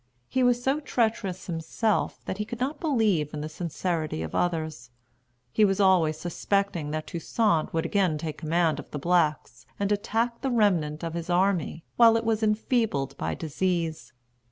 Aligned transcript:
He 0.27 0.41
was 0.41 0.63
so 0.63 0.79
treacherous 0.79 1.45
himself 1.45 2.25
that 2.25 2.39
he 2.39 2.43
could 2.43 2.59
not 2.59 2.79
believe 2.79 3.35
in 3.35 3.41
the 3.41 3.47
sincerity 3.47 4.23
of 4.23 4.33
others. 4.33 4.89
He 5.51 5.63
was 5.63 5.79
always 5.79 6.17
suspecting 6.17 6.89
that 6.89 7.05
Toussaint 7.05 7.71
would 7.71 7.85
again 7.85 8.17
take 8.17 8.39
command 8.39 8.79
of 8.79 8.89
the 8.89 8.97
blacks 8.97 9.67
and 9.79 9.91
attack 9.91 10.41
the 10.41 10.49
remnant 10.49 11.03
of 11.03 11.13
his 11.13 11.29
army 11.29 11.83
while 11.97 12.17
it 12.17 12.25
was 12.25 12.41
enfeebled 12.41 13.15
by 13.19 13.35
disease. 13.35 14.11